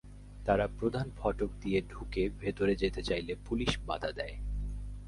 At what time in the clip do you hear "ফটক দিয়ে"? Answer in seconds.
1.17-1.81